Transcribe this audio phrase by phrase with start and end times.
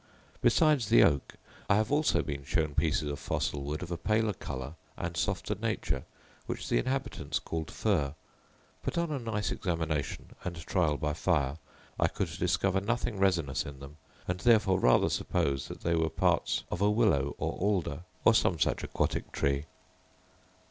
[0.41, 1.35] Besides the oak,
[1.69, 5.53] I have also been shown pieces of fossil wood of a paler colour, and softer
[5.53, 6.05] nature,
[6.47, 8.15] which the inhabitants called fir:
[8.83, 11.59] but, upon a nice examination, and trial by fire,
[11.99, 16.63] I could discover nothing resinous in them; and therefore rather suppose that they were parts
[16.71, 19.65] of a willow or alder, or some such aquatic tree.